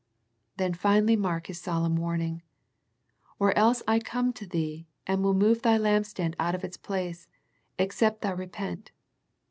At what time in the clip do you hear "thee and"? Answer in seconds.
4.47-5.21